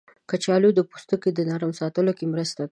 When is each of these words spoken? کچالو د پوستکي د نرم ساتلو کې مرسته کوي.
کچالو 0.29 0.69
د 0.75 0.79
پوستکي 0.89 1.29
د 1.33 1.39
نرم 1.49 1.71
ساتلو 1.79 2.11
کې 2.17 2.25
مرسته 2.33 2.61
کوي. 2.63 2.69